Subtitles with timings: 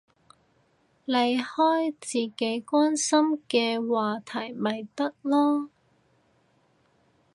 [1.05, 5.69] 你開自己關心嘅話題咪得囉